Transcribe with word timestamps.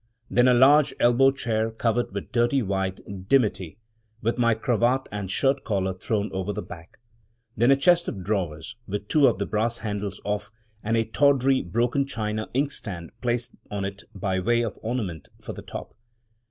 Then 0.31 0.47
a 0.47 0.55
large 0.55 0.95
elbow 0.99 1.29
chair 1.29 1.69
covered 1.69 2.11
with 2.11 2.31
dirty 2.31 2.63
white 2.63 3.27
dimity, 3.27 3.77
with 4.19 4.35
my 4.39 4.55
cravat 4.55 5.07
and 5.11 5.29
shirt 5.29 5.63
collar 5.63 5.93
thrown 5.93 6.31
over 6.33 6.51
the 6.51 6.63
back. 6.63 6.97
Then 7.55 7.69
a 7.69 7.75
chest 7.75 8.07
of 8.07 8.23
drawers 8.23 8.75
with 8.87 9.07
two 9.07 9.27
of 9.27 9.37
the 9.37 9.45
brass 9.45 9.77
handles 9.77 10.19
off, 10.25 10.49
and 10.81 10.97
a 10.97 11.03
tawdry, 11.05 11.61
broken 11.61 12.07
china 12.07 12.49
inkstand 12.55 13.11
placed 13.21 13.55
on 13.69 13.85
it 13.85 14.01
by 14.15 14.39
way 14.39 14.63
of 14.63 14.79
ornament 14.81 15.27
for 15.39 15.53
the 15.53 15.61
top. 15.61 15.93